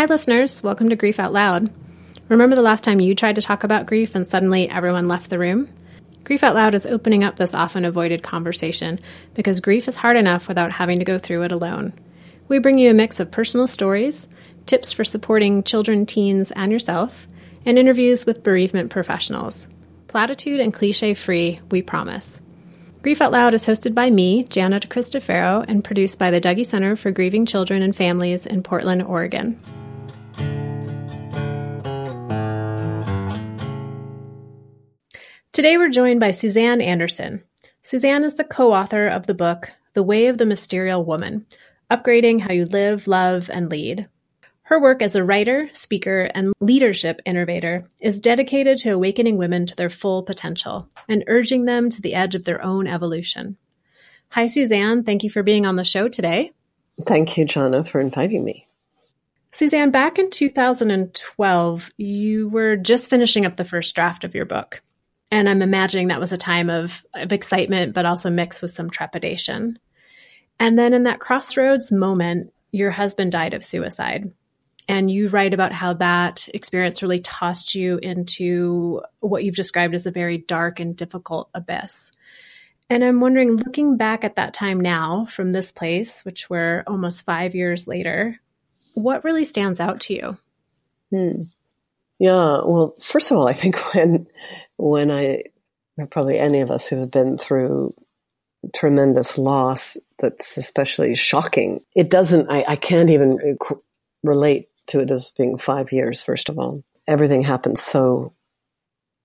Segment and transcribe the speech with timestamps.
[0.00, 0.62] Hi, listeners.
[0.62, 1.70] Welcome to Grief Out Loud.
[2.30, 5.38] Remember the last time you tried to talk about grief and suddenly everyone left the
[5.38, 5.68] room?
[6.24, 8.98] Grief Out Loud is opening up this often avoided conversation
[9.34, 11.92] because grief is hard enough without having to go through it alone.
[12.48, 14.26] We bring you a mix of personal stories,
[14.64, 17.26] tips for supporting children, teens, and yourself,
[17.66, 19.68] and interviews with bereavement professionals.
[20.08, 22.40] Platitude and cliche free, we promise.
[23.02, 26.96] Grief Out Loud is hosted by me, Jana DeCristofaro, and produced by the Dougy Center
[26.96, 29.60] for Grieving Children and Families in Portland, Oregon.
[35.52, 37.42] Today we're joined by Suzanne Anderson.
[37.82, 41.44] Suzanne is the co author of the book The Way of the Mysterial Woman
[41.90, 44.06] Upgrading How You Live, Love, and Lead.
[44.62, 49.74] Her work as a writer, speaker, and leadership innovator is dedicated to awakening women to
[49.74, 53.56] their full potential and urging them to the edge of their own evolution.
[54.28, 55.02] Hi, Suzanne.
[55.02, 56.52] Thank you for being on the show today.
[57.04, 58.68] Thank you, Jana, for inviting me.
[59.50, 64.80] Suzanne, back in 2012, you were just finishing up the first draft of your book.
[65.30, 68.90] And I'm imagining that was a time of, of excitement, but also mixed with some
[68.90, 69.78] trepidation.
[70.58, 74.32] And then in that crossroads moment, your husband died of suicide.
[74.88, 80.06] And you write about how that experience really tossed you into what you've described as
[80.06, 82.10] a very dark and difficult abyss.
[82.88, 87.24] And I'm wondering, looking back at that time now from this place, which we're almost
[87.24, 88.40] five years later,
[88.94, 90.38] what really stands out to you?
[91.10, 91.42] Hmm.
[92.18, 94.26] Yeah, well, first of all, I think when
[94.82, 95.44] when I,
[96.10, 97.94] probably any of us who have been through
[98.74, 103.58] tremendous loss that's especially shocking, it doesn't, I, I can't even
[104.22, 106.82] relate to it as being five years, first of all.
[107.06, 108.34] Everything happens so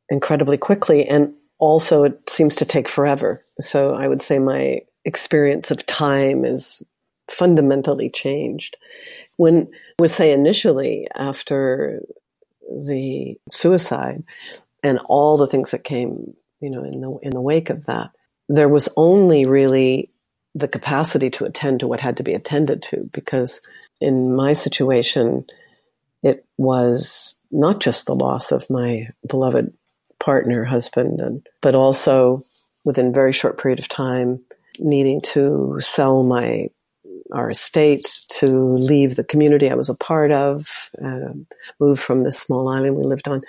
[0.09, 3.45] incredibly quickly, and also it seems to take forever.
[3.59, 6.81] So I would say my experience of time is
[7.29, 8.77] fundamentally changed.
[9.37, 9.67] When
[9.99, 12.01] I would say initially after
[12.69, 14.23] the suicide,
[14.85, 18.11] and all the things that came, you know, in the in the wake of that,
[18.47, 20.11] there was only really
[20.53, 23.61] the capacity to attend to what had to be attended to because
[23.99, 25.43] in my situation
[26.21, 29.73] it was not just the loss of my beloved
[30.19, 32.45] partner husband and but also
[32.85, 34.39] within a very short period of time
[34.79, 36.69] needing to sell my
[37.31, 41.33] our estate to leave the community I was a part of, uh,
[41.79, 43.41] move from this small island we lived on.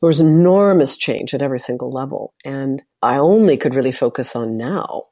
[0.00, 2.34] There was enormous change at every single level.
[2.44, 5.04] And I only could really focus on now.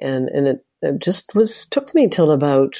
[0.00, 2.74] And, and it, it just was, took me till about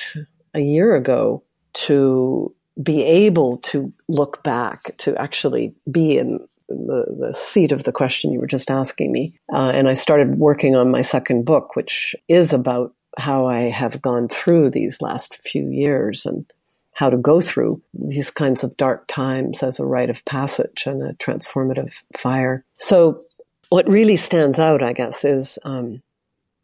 [0.55, 1.43] a year ago
[1.75, 7.93] to be able to look back, to actually be in the, the seat of the
[7.93, 9.35] question you were just asking me.
[9.53, 14.01] Uh, and I started working on my second book, which is about how I have
[14.01, 16.47] gone through these last few years and
[16.93, 21.03] how to go through these kinds of dark times as a rite of passage and
[21.03, 22.65] a transformative fire.
[22.77, 23.25] So,
[23.69, 26.03] what really stands out, I guess, is um,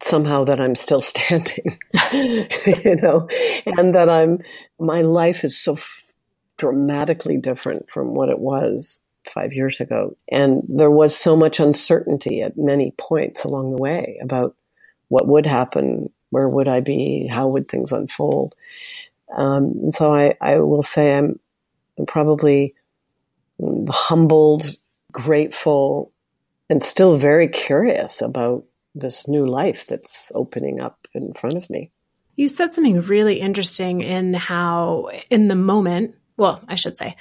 [0.03, 1.79] somehow that I'm still standing,
[2.13, 3.29] you know,
[3.67, 4.41] and that I'm,
[4.79, 6.13] my life is so f-
[6.57, 10.17] dramatically different from what it was five years ago.
[10.31, 14.57] And there was so much uncertainty at many points along the way about
[15.09, 17.27] what would happen where would I be?
[17.27, 18.55] How would things unfold?
[19.35, 21.39] Um, and so I, I will say I'm,
[21.99, 22.75] I'm probably
[23.89, 24.67] humbled,
[25.13, 26.13] grateful,
[26.69, 31.91] and still very curious about this new life that's opening up in front of me.
[32.37, 37.17] You said something really interesting in how, in the moment, well, I should say,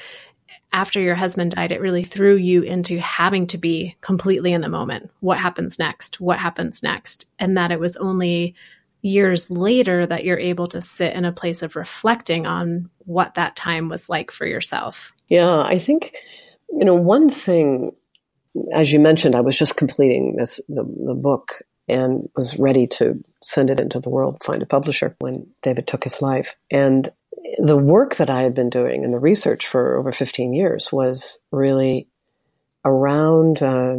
[0.71, 4.69] after your husband died, it really threw you into having to be completely in the
[4.69, 5.11] moment.
[5.19, 6.19] What happens next?
[6.19, 7.27] What happens next?
[7.37, 8.55] And that it was only
[9.03, 13.55] years later that you're able to sit in a place of reflecting on what that
[13.55, 15.13] time was like for yourself.
[15.27, 16.15] Yeah, I think,
[16.71, 17.91] you know, one thing,
[18.73, 23.21] as you mentioned, I was just completing this, the, the book and was ready to
[23.43, 26.55] send it into the world, find a publisher when David took his life.
[26.71, 27.11] And
[27.57, 31.39] the work that I had been doing and the research for over 15 years was
[31.51, 32.07] really
[32.85, 33.97] around uh,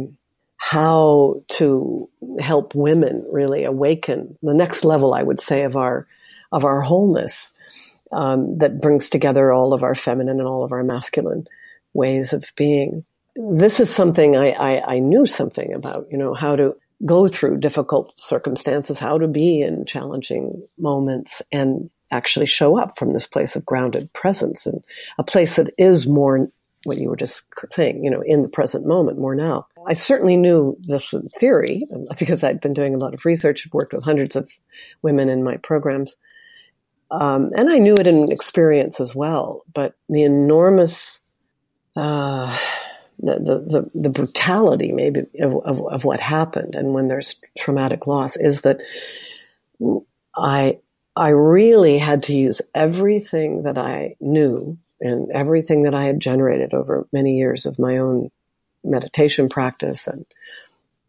[0.65, 2.09] how to
[2.39, 6.07] help women really awaken the next level, I would say, of our
[6.51, 7.53] of our wholeness
[8.11, 11.45] um, that brings together all of our feminine and all of our masculine
[11.93, 13.05] ways of being.
[13.35, 16.75] This is something I, I, I knew something about, you know, how to
[17.05, 23.11] go through difficult circumstances, how to be in challenging moments and actually show up from
[23.11, 24.83] this place of grounded presence and
[25.19, 26.49] a place that is more
[26.85, 29.67] what you were just saying, you know, in the present moment more now.
[29.87, 31.83] I certainly knew this in theory
[32.19, 34.51] because I'd been doing a lot of research, worked with hundreds of
[35.01, 36.15] women in my programs.
[37.11, 41.21] Um, and I knew it in experience as well, but the enormous,
[41.95, 42.57] uh,
[43.19, 48.35] the, the, the, brutality maybe of, of, of what happened and when there's traumatic loss
[48.35, 48.81] is that
[50.35, 50.79] I,
[51.15, 56.73] I really had to use everything that I knew and everything that I had generated
[56.73, 58.31] over many years of my own
[58.83, 60.25] meditation practice and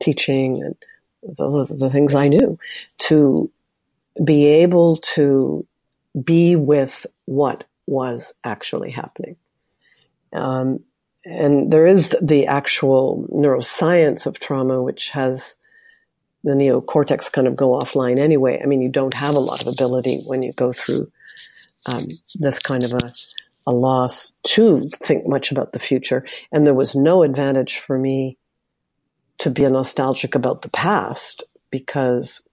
[0.01, 0.77] teaching and
[1.23, 2.59] the, the things I knew
[2.99, 3.51] to
[4.23, 5.67] be able to
[6.25, 9.37] be with what was actually happening.
[10.33, 10.81] Um,
[11.25, 15.57] and there is the actual neuroscience of trauma, which has
[16.45, 18.61] the neocortex kind of go offline anyway.
[18.63, 21.11] I mean, you don't have a lot of ability when you go through
[21.87, 22.07] um,
[22.37, 23.13] this kind of a,
[23.67, 26.25] a loss to think much about the future.
[26.53, 28.39] And there was no advantage for me
[29.39, 32.49] to be nostalgic about the past because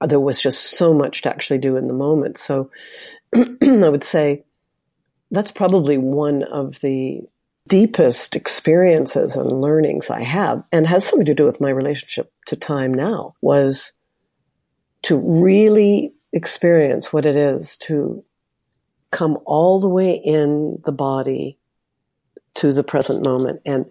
[0.00, 2.38] there was just so much to actually do in the moment.
[2.38, 2.70] So
[3.34, 4.44] I would say
[5.30, 7.22] that's probably one of the
[7.68, 12.56] deepest experiences and learnings I have, and has something to do with my relationship to
[12.56, 13.92] time now, was
[15.02, 18.22] to really experience what it is to
[19.14, 21.56] come all the way in the body
[22.54, 23.86] to the present moment and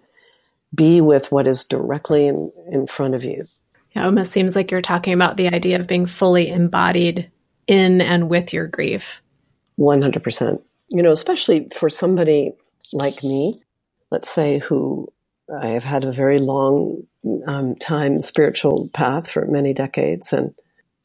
[0.74, 3.46] be with what is directly in, in front of you.
[3.94, 7.30] It almost seems like you're talking about the idea of being fully embodied
[7.66, 9.22] in and with your grief.
[9.78, 10.60] 100%.
[10.90, 12.52] You know, especially for somebody
[12.92, 13.62] like me,
[14.10, 15.10] let's say, who
[15.62, 17.06] I have had a very long
[17.46, 20.34] um, time spiritual path for many decades.
[20.34, 20.54] And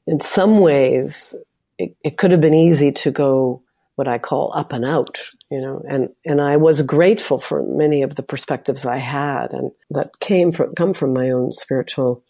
[0.06, 1.36] in some ways,
[1.78, 3.62] it, it could have been easy to go
[4.00, 5.20] what I call up and out,
[5.52, 9.72] you know, and, and I was grateful for many of the perspectives I had and
[9.90, 12.24] that came from, come from my own spiritual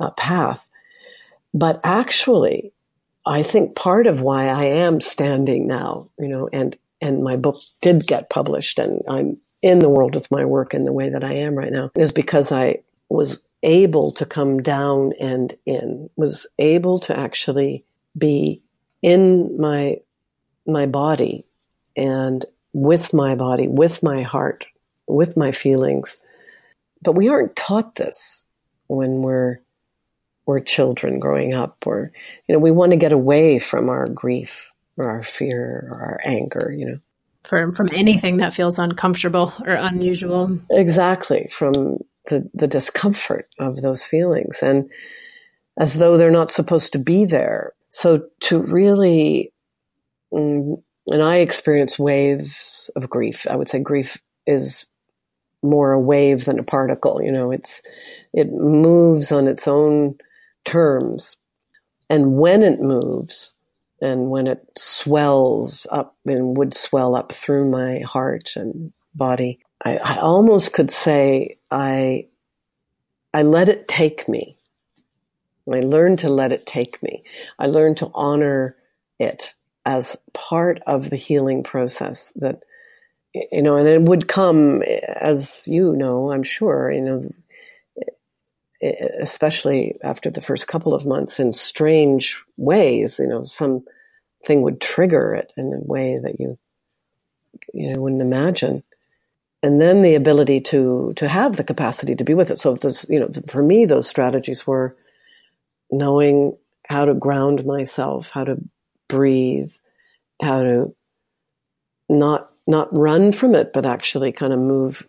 [0.00, 0.64] uh, path.
[1.52, 2.72] But actually,
[3.26, 7.60] I think part of why I am standing now, you know, and, and my book
[7.80, 11.24] did get published and I'm in the world with my work in the way that
[11.24, 16.46] I am right now is because I was able to come down and in, was
[16.60, 17.84] able to actually
[18.16, 18.62] be
[19.02, 19.96] in my
[20.66, 21.44] my body
[21.96, 24.66] and with my body, with my heart,
[25.06, 26.20] with my feelings.
[27.02, 28.44] But we aren't taught this
[28.86, 29.60] when we're
[30.44, 32.10] we're children growing up or
[32.48, 36.20] you know we want to get away from our grief or our fear or our
[36.24, 36.98] anger you know.
[37.44, 40.58] From from anything that feels uncomfortable or unusual.
[40.70, 41.48] Exactly.
[41.50, 44.90] From the the discomfort of those feelings and
[45.78, 47.72] as though they're not supposed to be there.
[47.90, 49.51] So to really
[50.32, 50.74] Mm-hmm.
[51.12, 53.46] and I experience waves of grief.
[53.50, 54.86] I would say grief is
[55.62, 57.20] more a wave than a particle.
[57.22, 57.82] You know, it's
[58.32, 60.16] it moves on its own
[60.64, 61.36] terms,
[62.08, 63.54] and when it moves,
[64.00, 69.98] and when it swells up and would swell up through my heart and body, I,
[69.98, 72.26] I almost could say I
[73.34, 74.56] I let it take me.
[75.72, 77.22] I learned to let it take me.
[77.58, 78.76] I learned to honor
[79.18, 82.62] it as part of the healing process that
[83.34, 87.28] you know and it would come as you know i'm sure you know
[89.20, 95.34] especially after the first couple of months in strange ways you know something would trigger
[95.34, 96.58] it in a way that you
[97.72, 98.82] you know wouldn't imagine.
[99.64, 102.58] And then the ability to to have the capacity to be with it.
[102.58, 104.96] So this you know for me those strategies were
[105.90, 106.56] knowing
[106.88, 108.56] how to ground myself how to
[109.12, 109.72] breathe,
[110.40, 110.94] how to
[112.08, 115.06] not not run from it, but actually kind of move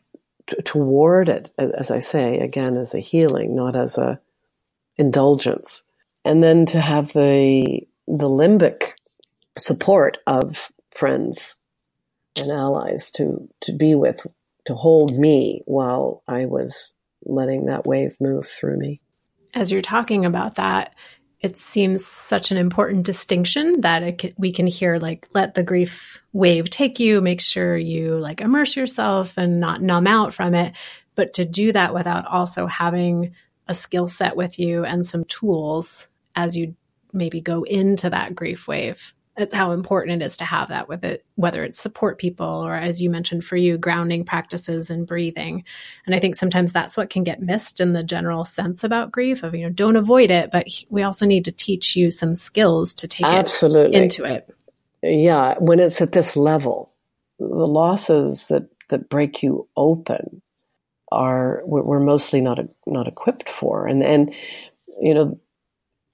[0.47, 4.19] t- toward it, as I say again, as a healing, not as a
[4.97, 5.83] indulgence,
[6.25, 8.91] and then to have the the limbic
[9.57, 11.55] support of friends
[12.35, 14.27] and allies to to be with,
[14.65, 16.93] to hold me while I was
[17.23, 18.99] letting that wave move through me.
[19.53, 20.93] As you're talking about that,
[21.43, 26.23] it seems such an important distinction that can, we can hear like let the grief
[26.31, 30.73] wave take you make sure you like immerse yourself and not numb out from it.
[31.15, 33.35] But to do that without also having
[33.67, 36.75] a skill set with you and some tools as you
[37.11, 41.03] maybe go into that grief wave it's how important it is to have that with
[41.03, 45.63] it, whether it's support people or, as you mentioned, for you, grounding practices and breathing.
[46.05, 49.41] And I think sometimes that's what can get missed in the general sense about grief
[49.41, 52.93] of, you know, don't avoid it, but we also need to teach you some skills
[52.95, 53.97] to take Absolutely.
[53.97, 54.55] it into it.
[55.01, 55.55] Yeah.
[55.57, 56.91] When it's at this level,
[57.39, 60.43] the losses that, that break you open
[61.11, 63.87] are, we're mostly not, not equipped for.
[63.87, 64.33] And, and,
[65.01, 65.39] you know,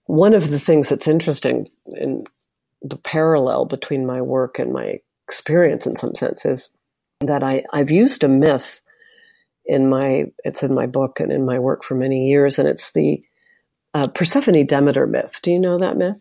[0.06, 2.24] one of the things that's interesting in
[2.82, 6.70] the parallel between my work and my experience in some sense is
[7.22, 8.82] that I, I've used a myth
[9.66, 12.92] in my it's in my book and in my work for many years, and it's
[12.92, 13.24] the
[13.94, 15.40] uh, Persephone Demeter myth.
[15.44, 16.20] Do you know that myth?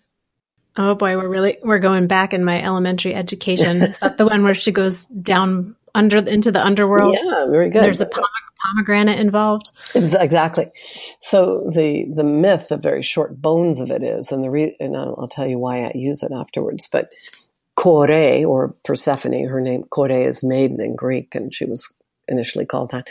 [0.77, 3.83] Oh boy, we're really we're going back in my elementary education.
[3.83, 7.19] Is that the one where she goes down under into the underworld?
[7.25, 7.83] Yeah, very good.
[7.83, 8.48] There's a pomegranate
[9.19, 9.71] involved.
[9.95, 10.71] Exactly.
[11.21, 14.97] So the the myth, the very short bones of it is, and the re, and
[14.97, 16.89] I'll, I'll tell you why I use it afterwards.
[16.91, 17.11] But
[17.77, 21.93] Kore or Persephone, her name Kore is maiden in Greek, and she was
[22.27, 23.07] initially called that.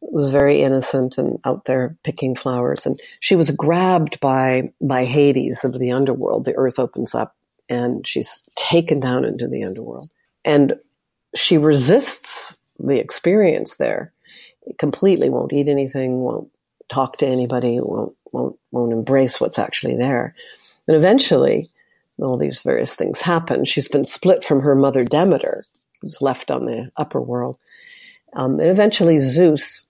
[0.00, 5.64] Was very innocent and out there picking flowers, and she was grabbed by by Hades
[5.64, 6.44] of the underworld.
[6.44, 7.34] The earth opens up,
[7.68, 10.08] and she's taken down into the underworld,
[10.44, 10.74] and
[11.34, 14.12] she resists the experience there
[14.78, 16.50] completely won't eat anything, won't
[16.88, 20.34] talk to anybody, won't won't won't embrace what's actually there.
[20.86, 21.70] And eventually,
[22.18, 23.64] all these various things happen.
[23.64, 25.64] She's been split from her mother Demeter,
[26.00, 27.58] who's left on the upper world.
[28.32, 29.86] Um, and eventually, Zeus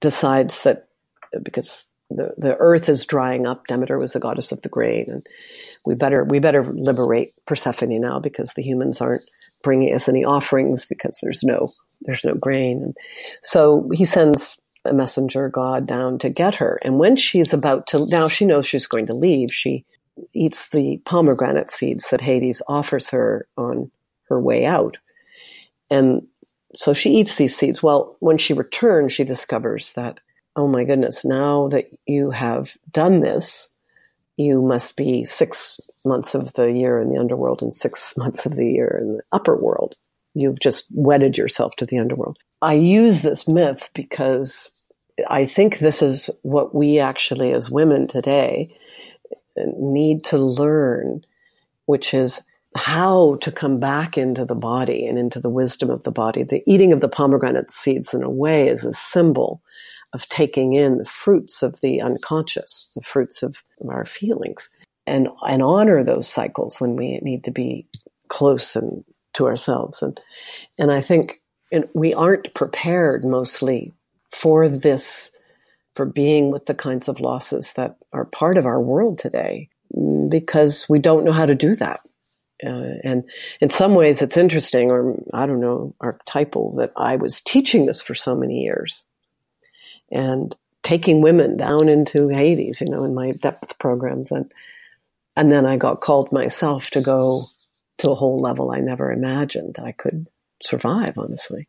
[0.00, 0.84] decides that
[1.42, 5.26] because the, the earth is drying up, Demeter was the goddess of the grain, and
[5.84, 9.24] we better we better liberate Persephone now because the humans aren't
[9.64, 12.82] bringing us any offerings because there's no there's no grain.
[12.82, 12.96] And
[13.42, 16.78] so he sends a messenger god down to get her.
[16.82, 19.84] And when she's about to, now she knows she's going to leave, she
[20.32, 23.90] eats the pomegranate seeds that Hades offers her on
[24.28, 24.98] her way out.
[25.90, 26.26] And
[26.74, 27.82] so she eats these seeds.
[27.82, 30.20] Well, when she returns, she discovers that,
[30.56, 33.68] oh my goodness, now that you have done this,
[34.36, 38.56] you must be six months of the year in the underworld and six months of
[38.56, 39.94] the year in the upper world.
[40.34, 42.38] You've just wedded yourself to the underworld.
[42.60, 44.70] I use this myth because
[45.28, 48.76] I think this is what we actually, as women today,
[49.56, 51.24] need to learn,
[51.86, 52.42] which is
[52.76, 56.42] how to come back into the body and into the wisdom of the body.
[56.42, 59.62] The eating of the pomegranate seeds, in a way, is a symbol
[60.14, 64.70] of taking in the fruits of the unconscious, the fruits of our feelings,
[65.06, 67.86] and, and honor those cycles when we need to be
[68.28, 69.04] close and
[69.34, 70.00] to ourselves.
[70.00, 70.18] And,
[70.78, 71.42] and I think
[71.74, 73.92] and we aren't prepared mostly
[74.30, 75.32] for this,
[75.96, 79.68] for being with the kinds of losses that are part of our world today
[80.28, 82.00] because we don't know how to do that.
[82.64, 83.24] Uh, and
[83.60, 88.02] in some ways, it's interesting, or I don't know, archetypal that I was teaching this
[88.02, 89.06] for so many years
[90.14, 94.30] and taking women down into Hades, you know, in my depth programs.
[94.30, 94.50] And,
[95.36, 97.48] and then I got called myself to go
[97.98, 100.28] to a whole level I never imagined I could
[100.62, 101.68] survive, honestly.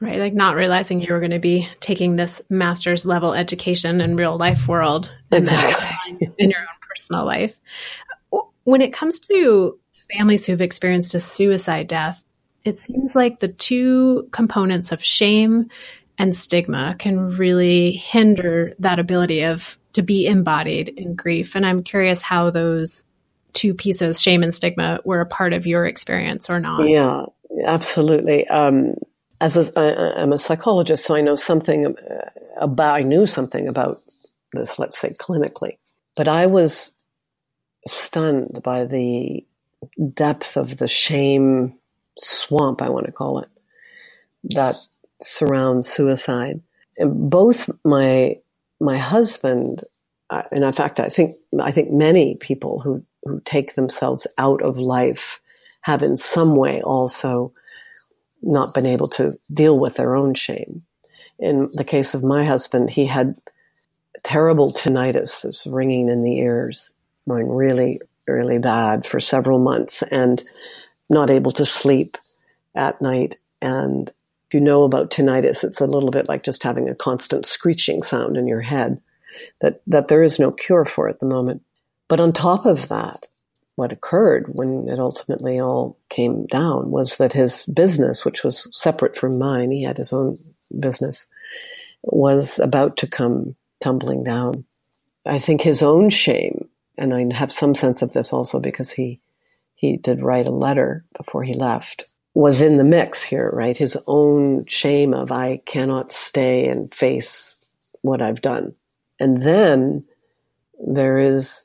[0.00, 4.16] Right, like not realizing you were going to be taking this master's level education in
[4.16, 6.18] real life world exactly.
[6.38, 7.58] in your own personal life.
[8.64, 9.78] When it comes to
[10.14, 12.22] families who've experienced a suicide death,
[12.64, 15.70] it seems like the two components of shame
[16.18, 21.54] and stigma can really hinder that ability of to be embodied in grief.
[21.54, 23.04] And I'm curious how those
[23.52, 26.86] two pieces, shame and stigma, were a part of your experience or not.
[26.88, 27.24] Yeah,
[27.64, 28.46] absolutely.
[28.48, 28.94] Um,
[29.40, 31.94] as a, I, I'm a psychologist, so I know something
[32.58, 34.02] about, I knew something about
[34.52, 35.78] this, let's say clinically,
[36.14, 36.92] but I was
[37.86, 39.46] stunned by the
[40.12, 41.78] depth of the shame
[42.18, 43.48] swamp, I want to call it,
[44.44, 44.76] that
[45.22, 46.60] surrounds suicide.
[46.98, 48.36] Both my
[48.80, 49.84] my husband,
[50.30, 54.62] uh, and in fact, I think I think many people who who take themselves out
[54.62, 55.40] of life
[55.82, 57.52] have in some way also
[58.42, 60.82] not been able to deal with their own shame.
[61.38, 63.36] In the case of my husband, he had
[64.22, 66.92] terrible tinnitus, this ringing in the ears,
[67.28, 70.42] going really, really bad for several months and
[71.08, 72.18] not able to sleep
[72.74, 73.36] at night.
[73.60, 74.12] And
[74.48, 78.02] if you know about tinnitus, it's a little bit like just having a constant screeching
[78.02, 79.00] sound in your head
[79.60, 81.62] that, that there is no cure for at the moment.
[82.08, 83.26] But on top of that,
[83.74, 89.16] what occurred when it ultimately all came down was that his business, which was separate
[89.16, 90.38] from mine, he had his own
[90.78, 91.26] business,
[92.02, 94.64] was about to come tumbling down.
[95.26, 99.20] I think his own shame, and I have some sense of this also because he
[99.74, 102.06] he did write a letter before he left,
[102.36, 103.78] was in the mix here, right?
[103.78, 107.58] His own shame of I cannot stay and face
[108.02, 108.74] what I've done.
[109.18, 110.04] And then
[110.86, 111.64] there is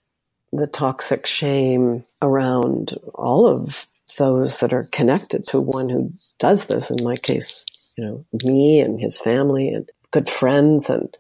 [0.54, 3.86] the toxic shame around all of
[4.18, 6.90] those that are connected to one who does this.
[6.90, 7.66] In my case,
[7.98, 10.90] you know, me and his family and good friends.
[10.90, 11.14] And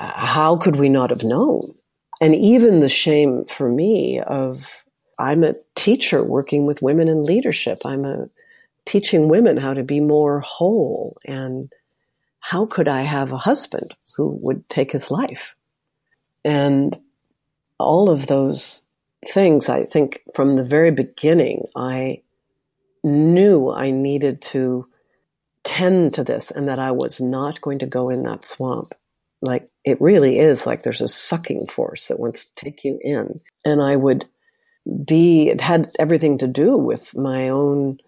[0.00, 1.76] uh, how could we not have known?
[2.20, 4.84] And even the shame for me of
[5.16, 7.82] I'm a teacher working with women in leadership.
[7.84, 8.28] I'm a
[8.86, 11.70] teaching women how to be more whole and
[12.40, 15.56] how could I have a husband who would take his life?
[16.44, 16.96] And
[17.78, 18.82] all of those
[19.26, 22.22] things, I think from the very beginning, I
[23.02, 24.86] knew I needed to
[25.64, 28.94] tend to this and that I was not going to go in that swamp.
[29.42, 33.40] Like it really is like there's a sucking force that wants to take you in.
[33.64, 34.26] And I would
[35.04, 37.98] be, it had everything to do with my own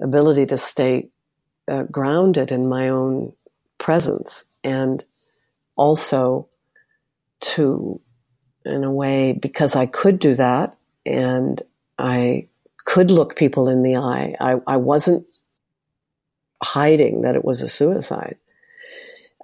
[0.00, 1.08] ability to stay
[1.66, 3.32] uh, grounded in my own
[3.78, 5.04] presence and
[5.76, 6.48] also
[7.40, 8.00] to,
[8.64, 10.76] in a way, because I could do that
[11.06, 11.60] and
[11.98, 12.48] I
[12.84, 15.26] could look people in the eye, I, I wasn't
[16.62, 18.36] hiding that it was a suicide.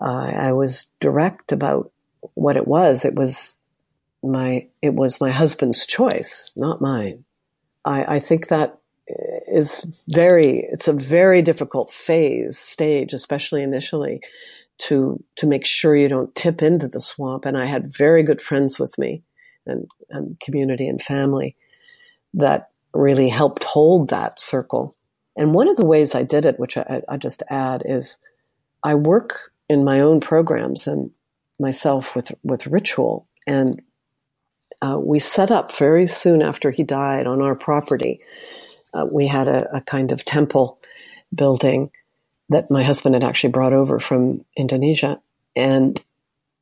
[0.01, 1.93] Uh, I was direct about
[2.35, 3.05] what it was.
[3.05, 3.55] It was
[4.23, 7.25] my it was my husband's choice, not mine.
[7.85, 8.79] I, I think that
[9.55, 14.21] is very it's a very difficult phase stage, especially initially,
[14.79, 17.45] to to make sure you don't tip into the swamp.
[17.45, 19.23] And I had very good friends with me,
[19.67, 21.57] and, and community and family
[22.35, 24.97] that really helped hold that circle.
[25.37, 28.19] And one of the ways I did it, which I, I just add, is
[28.83, 31.11] I work in my own programs and
[31.61, 33.81] myself with with ritual and
[34.83, 38.21] uh, we set up very soon after he died on our property.
[38.95, 40.79] Uh, we had a, a, kind of temple
[41.35, 41.91] building
[42.49, 45.21] that my husband had actually brought over from Indonesia,
[45.57, 46.03] and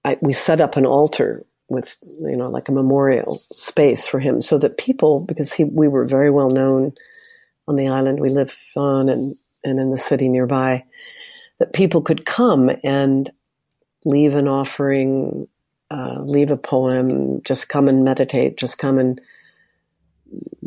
[0.04, 4.40] I, we set up an altar with you know like a memorial space for him,
[4.40, 6.92] so that people, because he we were very well known
[7.68, 10.84] on the island we live on and and in the city nearby,
[11.58, 13.30] that people could come and
[14.04, 15.46] leave an offering
[15.92, 19.20] uh, leave a poem, just come and meditate, just come and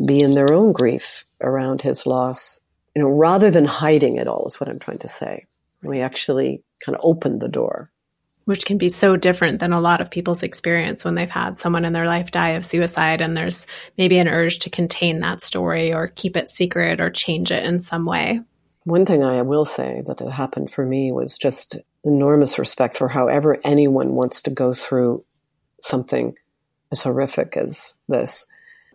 [0.06, 2.60] be in their own grief around his loss,
[2.96, 5.46] you know, rather than hiding it all, is what I'm trying to say.
[5.82, 7.92] We actually kind of opened the door.
[8.46, 11.84] Which can be so different than a lot of people's experience when they've had someone
[11.84, 13.66] in their life die of suicide and there's
[13.98, 17.80] maybe an urge to contain that story or keep it secret or change it in
[17.80, 18.42] some way.
[18.84, 23.58] One thing I will say that happened for me was just enormous respect for however
[23.64, 25.26] anyone wants to go through
[25.82, 26.36] something
[26.92, 28.46] as horrific as this,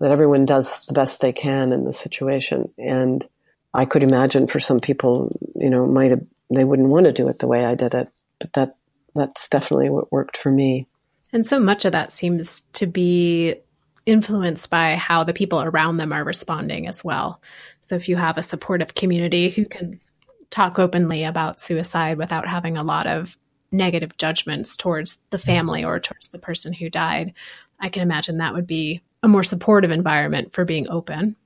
[0.00, 2.72] that everyone does the best they can in the situation.
[2.78, 3.26] And
[3.72, 7.28] I could imagine for some people, you know, might have, they wouldn't want to do
[7.28, 8.08] it the way I did it,
[8.38, 8.76] but that,
[9.14, 10.86] that's definitely what worked for me.
[11.32, 13.56] And so much of that seems to be
[14.06, 17.40] influenced by how the people around them are responding as well.
[17.80, 20.00] So if you have a supportive community who can
[20.48, 23.36] talk openly about suicide without having a lot of
[23.70, 27.34] negative judgments towards the family or towards the person who died,
[27.78, 31.36] I can imagine that would be a more supportive environment for being open.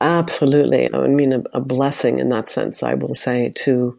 [0.00, 0.92] Absolutely.
[0.92, 3.98] I mean, a, a blessing in that sense, I will say, to,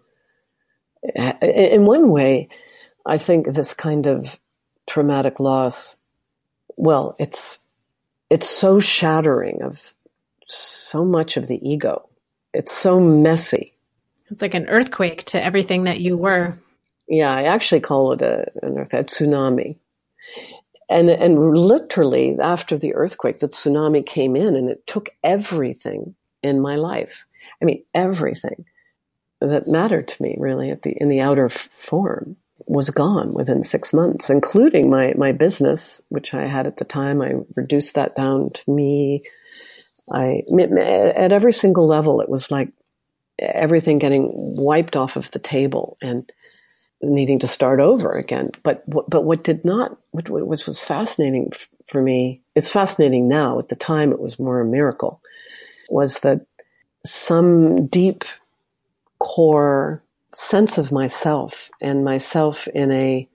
[1.41, 2.49] in one way,
[3.05, 4.39] I think this kind of
[4.87, 5.97] traumatic loss,
[6.75, 7.59] well, it's,
[8.29, 9.93] it's so shattering of
[10.45, 12.09] so much of the ego.
[12.53, 13.73] It's so messy.
[14.29, 16.57] It's like an earthquake to everything that you were.
[17.07, 19.77] Yeah, I actually call it a, an earthquake, a tsunami.
[20.89, 26.61] And, and literally after the earthquake, the tsunami came in and it took everything in
[26.61, 27.25] my life.
[27.61, 28.65] I mean, everything
[29.41, 33.93] that mattered to me really at the, in the outer form was gone within six
[33.93, 37.21] months, including my, my business, which I had at the time.
[37.21, 39.23] I reduced that down to me
[40.11, 40.43] I
[40.77, 42.69] at every single level, it was like
[43.39, 46.29] everything getting wiped off of the table and
[47.03, 48.51] needing to start over again.
[48.63, 51.51] But but what did not, which, was fascinating
[51.85, 53.57] for me, it's fascinating now.
[53.59, 55.21] At the time, it was more a miracle.
[55.89, 56.45] Was that
[57.05, 58.23] some deep
[59.19, 63.29] core sense of myself and myself in a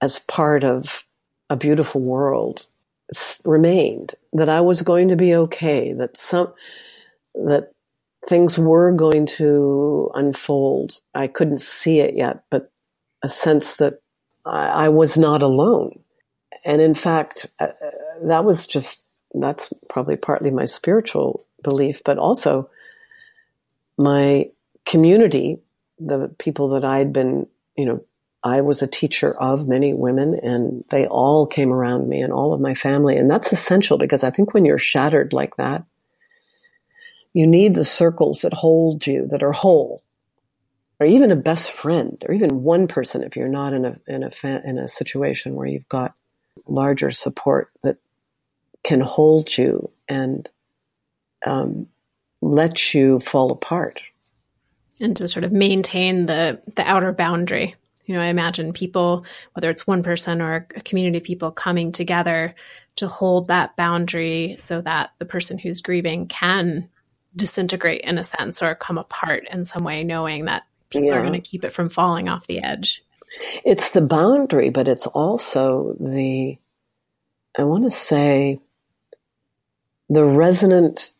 [0.00, 1.04] as part of
[1.50, 2.66] a beautiful world
[3.44, 6.52] remained that I was going to be okay, that some
[7.34, 7.72] that
[8.28, 11.00] things were going to unfold.
[11.14, 12.70] I couldn't see it yet, but
[13.22, 14.02] a sense that
[14.44, 15.98] I, I was not alone.
[16.64, 17.68] And in fact, uh,
[18.22, 19.02] that was just
[19.34, 22.70] that's probably partly my spiritual belief, but also
[23.96, 24.50] my
[24.84, 25.58] community,
[25.98, 28.04] the people that I'd been, you know,
[28.44, 32.52] I was a teacher of many women and they all came around me and all
[32.52, 33.16] of my family.
[33.16, 35.84] And that's essential because I think when you're shattered like that,
[37.32, 40.02] you need the circles that hold you, that are whole,
[41.00, 44.22] or even a best friend, or even one person if you're not in a, in
[44.22, 46.14] a, fa- in a situation where you've got
[46.66, 47.96] larger support that
[48.82, 50.48] can hold you and
[51.44, 51.86] um,
[52.40, 54.00] let you fall apart.
[55.00, 57.76] And to sort of maintain the the outer boundary.
[58.06, 61.92] You know, I imagine people, whether it's one person or a community of people coming
[61.92, 62.54] together
[62.96, 66.88] to hold that boundary so that the person who's grieving can
[67.38, 71.14] disintegrate in a sense or come apart in some way, knowing that people yeah.
[71.14, 73.02] are going to keep it from falling off the edge.
[73.64, 76.58] It's the boundary, but it's also the,
[77.56, 78.60] I want to say,
[80.08, 81.12] the resonant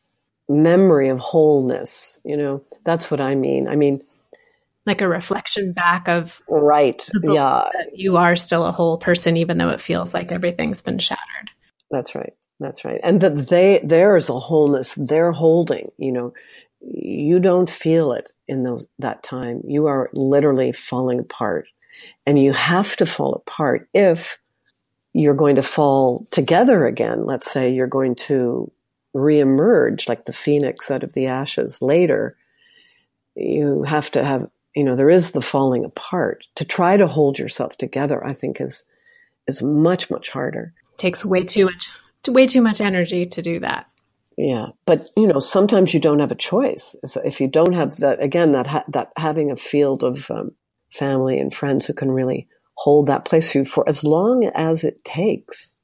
[0.48, 2.18] memory of wholeness.
[2.24, 3.68] You know, that's what I mean.
[3.68, 4.02] I mean,
[4.88, 9.68] like a reflection back of right yeah you are still a whole person even though
[9.68, 11.50] it feels like everything's been shattered
[11.90, 13.00] that's right that's right.
[13.02, 16.34] And that they there is a wholeness they're holding you know.
[16.80, 19.62] You don't feel it in those that time.
[19.66, 21.66] You are literally falling apart.
[22.24, 24.38] And you have to fall apart if
[25.12, 27.26] you're going to fall together again.
[27.26, 28.70] Let's say you're going to
[29.12, 32.36] reemerge like the phoenix out of the ashes later.
[33.34, 36.44] You have to have you know there is the falling apart.
[36.56, 38.84] To try to hold yourself together i think is
[39.48, 40.72] is much much harder.
[40.96, 41.90] Takes way too much
[42.28, 43.86] way too much energy to do that.
[44.36, 46.94] Yeah but you know sometimes you don't have a choice.
[47.04, 50.52] So if you don't have that again that ha- that having a field of um,
[50.90, 54.84] family and friends who can really hold that place for you for as long as
[54.84, 55.74] it takes.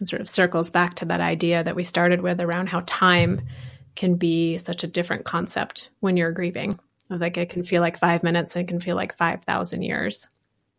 [0.00, 3.40] It sort of circles back to that idea that we started with around how time
[3.96, 6.78] can be such a different concept when you're grieving.
[7.10, 10.28] Like it can feel like five minutes and it can feel like 5,000 years.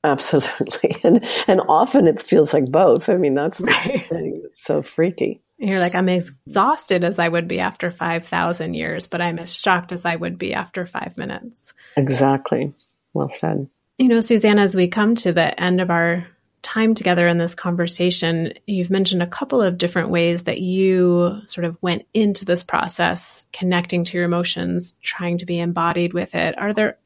[0.03, 0.95] Absolutely.
[1.03, 3.09] And, and often it feels like both.
[3.09, 4.09] I mean, that's the right.
[4.09, 4.41] thing.
[4.45, 5.41] It's so freaky.
[5.57, 9.91] You're like, I'm exhausted as I would be after 5,000 years, but I'm as shocked
[9.91, 11.73] as I would be after five minutes.
[11.97, 12.73] Exactly.
[13.13, 13.67] Well said.
[13.97, 16.25] You know, Susanna, as we come to the end of our
[16.61, 21.65] time together in this conversation, you've mentioned a couple of different ways that you sort
[21.65, 26.57] of went into this process, connecting to your emotions, trying to be embodied with it.
[26.57, 26.97] Are there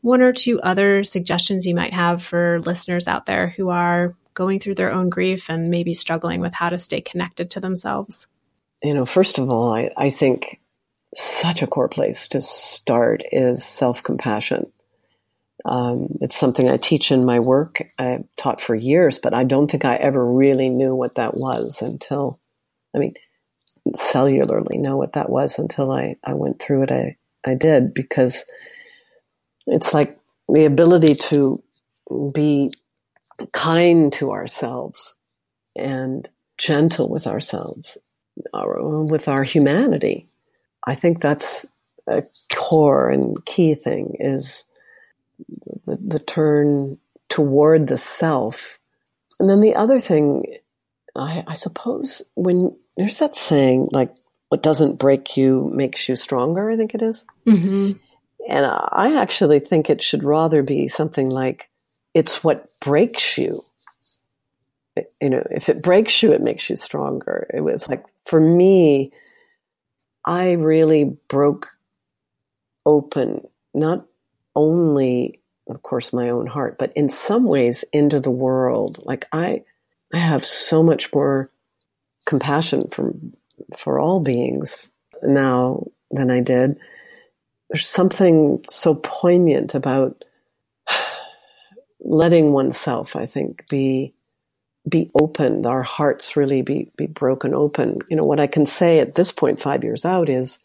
[0.00, 4.60] one or two other suggestions you might have for listeners out there who are going
[4.60, 8.26] through their own grief and maybe struggling with how to stay connected to themselves?
[8.82, 10.60] You know, first of all, I, I think
[11.14, 14.70] such a core place to start is self compassion
[15.64, 17.82] um, it's something I teach in my work.
[17.98, 21.82] I taught for years, but I don't think I ever really knew what that was
[21.82, 22.38] until,
[22.94, 23.14] I mean,
[23.96, 26.92] cellularly know what that was until I, I went through it.
[26.92, 28.44] I, I did because
[29.68, 31.62] it's like the ability to
[32.32, 32.72] be
[33.52, 35.14] kind to ourselves
[35.76, 37.98] and gentle with ourselves,
[38.52, 40.28] with our humanity.
[40.86, 41.66] I think that's
[42.06, 44.64] a core and key thing is
[45.86, 48.78] the, the turn toward the self.
[49.38, 50.56] And then the other thing,
[51.14, 54.14] I, I suppose, when there's that saying, like,
[54.48, 57.26] what doesn't break you makes you stronger, I think it is.
[57.46, 57.98] Mm-hmm.
[58.48, 61.70] And I actually think it should rather be something like,
[62.14, 63.64] it's what breaks you.
[65.20, 67.48] You know, if it breaks you, it makes you stronger.
[67.54, 69.12] It was like, for me,
[70.24, 71.68] I really broke
[72.84, 73.42] open,
[73.74, 74.06] not
[74.56, 79.00] only of course, my own heart, but in some ways into the world.
[79.04, 79.62] Like I,
[80.12, 81.50] I have so much more
[82.26, 83.14] compassion for
[83.76, 84.88] for all beings
[85.22, 86.78] now than I did.
[87.70, 90.24] There's something so poignant about
[92.00, 94.14] letting oneself, I think, be
[94.88, 97.98] be opened, our hearts really be be broken open.
[98.08, 100.60] You know, what I can say at this point, five years out, is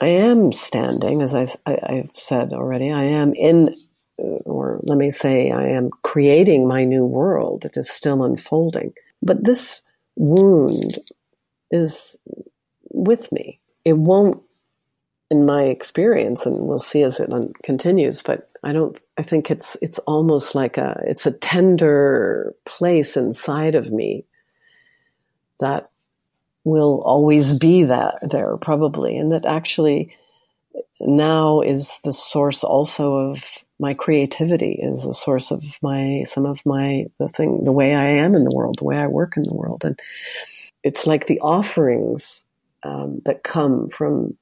[0.00, 2.92] I am standing, as I, I, have said already.
[2.92, 3.74] I am in
[4.18, 7.64] uh, or let me say, I am creating my new world.
[7.64, 8.92] It is still unfolding.
[9.22, 9.82] But this
[10.16, 10.98] wound
[11.70, 12.16] is
[12.90, 13.60] with me.
[13.84, 14.42] It won't,
[15.30, 17.30] in my experience, and we'll see as it
[17.62, 23.16] continues, but I don't, I think it's, it's almost like a, it's a tender place
[23.16, 24.24] inside of me
[25.60, 25.90] that
[26.64, 29.16] will always be that there probably.
[29.16, 30.14] And that actually
[31.00, 36.64] now is the source also of my creativity is the source of my some of
[36.66, 39.44] my the thing the way I am in the world, the way I work in
[39.44, 39.98] the world, and
[40.82, 42.44] it's like the offerings
[42.82, 44.36] um, that come from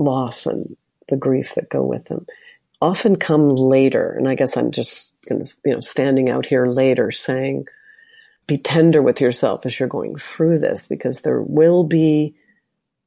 [0.00, 0.76] loss and
[1.08, 2.26] the grief that go with them
[2.80, 4.12] often come later.
[4.12, 7.66] And I guess I'm just you know standing out here later saying,
[8.46, 12.34] be tender with yourself as you're going through this, because there will be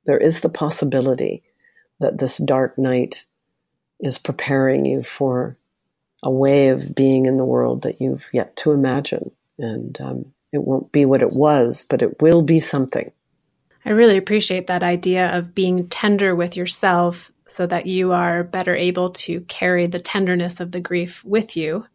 [0.06, 1.43] there is the possibility
[1.99, 3.25] that this dark night
[3.99, 5.58] is preparing you for
[6.21, 9.32] a way of being in the world that you've yet to imagine.
[9.58, 13.12] And um, it won't be what it was, but it will be something.
[13.86, 18.76] I really appreciate that idea of being tender with yourself so that you are better
[18.76, 21.86] able to carry the tenderness of the grief with you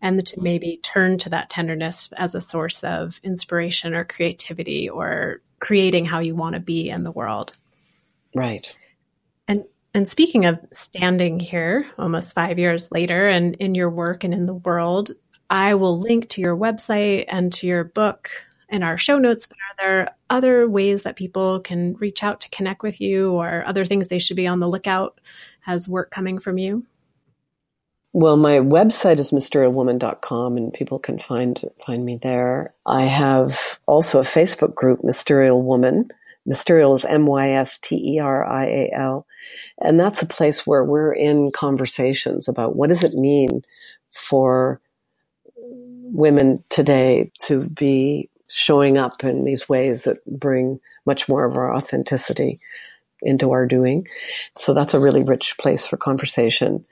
[0.00, 5.40] and to maybe turn to that tenderness as a source of inspiration or creativity or
[5.60, 7.54] creating how you want to be in the world.
[8.34, 8.74] Right.
[9.48, 14.34] And and speaking of standing here almost 5 years later and in your work and
[14.34, 15.10] in the world,
[15.48, 18.30] I will link to your website and to your book
[18.74, 22.50] in our show notes, but are there other ways that people can reach out to
[22.50, 25.20] connect with you or other things they should be on the lookout
[25.64, 26.84] as work coming from you?
[28.12, 32.74] Well, my website is mysterialwoman.com and people can find find me there.
[32.84, 36.10] I have also a Facebook group, Mysterial Woman.
[36.46, 39.26] Mysterial is M Y S T E R I A L.
[39.80, 43.62] And that's a place where we're in conversations about what does it mean
[44.10, 44.80] for
[45.56, 51.74] women today to be showing up in these ways that bring much more of our
[51.74, 52.60] authenticity
[53.22, 54.06] into our doing.
[54.56, 56.84] So that's a really rich place for conversation.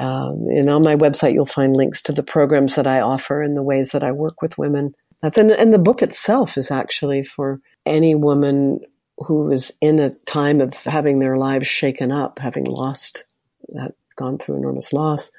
[0.00, 3.56] Um, and on my website, you'll find links to the programs that I offer and
[3.56, 4.94] the ways that I work with women.
[5.20, 8.80] That's and, and the book itself is actually for any woman
[9.18, 13.24] who is in a time of having their lives shaken up, having lost,
[13.68, 15.30] that gone through enormous loss.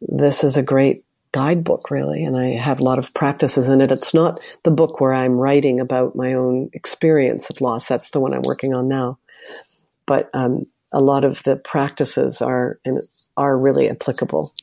[0.00, 3.92] This is a great guidebook, really, and I have a lot of practices in it.
[3.92, 7.86] It's not the book where I'm writing about my own experience of loss.
[7.86, 9.18] That's the one I'm working on now.
[10.06, 12.80] But um, a lot of the practices are
[13.36, 14.54] are really applicable.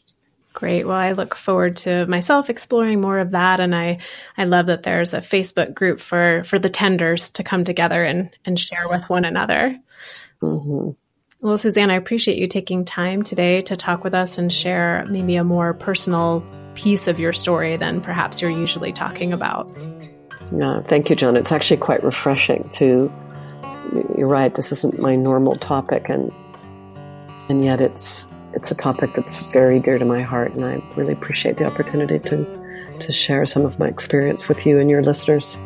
[0.53, 0.85] Great.
[0.85, 3.99] Well, I look forward to myself exploring more of that, and I
[4.37, 8.29] I love that there's a Facebook group for for the tenders to come together and
[8.45, 9.77] and share with one another.
[10.41, 10.91] Mm-hmm.
[11.41, 15.35] Well, Suzanne, I appreciate you taking time today to talk with us and share maybe
[15.35, 16.43] a more personal
[16.75, 19.69] piece of your story than perhaps you're usually talking about.
[20.55, 21.39] Yeah, thank you, Jana.
[21.39, 23.11] It's actually quite refreshing to.
[24.17, 24.53] You're right.
[24.53, 26.31] This isn't my normal topic, and
[27.49, 31.13] and yet it's it's a topic that's very dear to my heart, and I really
[31.13, 35.57] appreciate the opportunity to to share some of my experience with you and your listeners.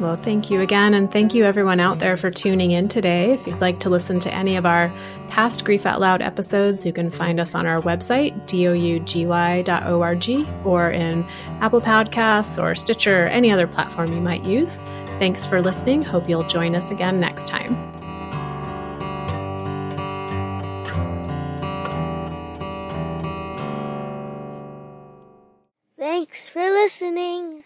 [0.00, 0.92] Well, thank you again.
[0.92, 3.32] And thank you, everyone out there, for tuning in today.
[3.32, 4.92] If you'd like to listen to any of our
[5.28, 9.06] past Grief Out Loud episodes, you can find us on our website, dougy.org,
[10.66, 11.24] or in
[11.60, 14.78] Apple Podcasts or Stitcher or any other platform you might use.
[15.20, 16.02] Thanks for listening.
[16.02, 17.74] Hope you'll join us again next time.
[25.96, 27.64] Thanks for listening.